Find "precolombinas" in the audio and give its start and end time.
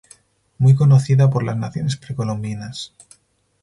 1.95-2.91